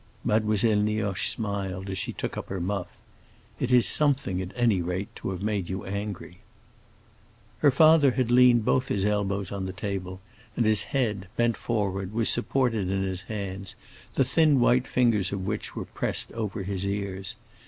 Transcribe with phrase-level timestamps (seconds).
[0.23, 2.87] Mademoiselle Nioche smiled as she took up her muff.
[3.59, 6.39] "It is something, at any rate, to have made you angry."
[7.59, 10.19] Her father had leaned both his elbows on the table,
[10.57, 13.75] and his head, bent forward, was supported in his hands,
[14.15, 17.35] the thin white fingers of which were pressed over his ears.